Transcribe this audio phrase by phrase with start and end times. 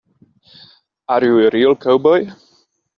[1.09, 2.27] Are you a real cowboy?